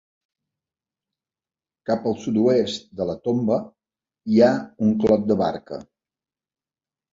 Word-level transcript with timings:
Cap 1.89 2.07
al 2.13 2.17
sud-oest 2.23 2.89
de 3.01 3.07
la 3.11 3.17
tomba 3.29 3.59
hi 4.33 4.43
ha 4.43 4.51
un 4.89 4.97
clot 5.07 5.31
de 5.31 5.41
barca. 5.45 5.81